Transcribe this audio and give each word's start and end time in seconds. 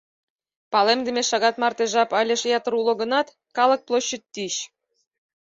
Палемдыме 0.71 1.23
шагат 1.29 1.55
марте 1.61 1.85
жап 1.93 2.09
але 2.19 2.35
ятыр 2.57 2.73
уло 2.79 2.93
гынат, 3.01 3.27
калык 3.57 3.81
площадь 3.87 4.27
тич. 4.33 4.53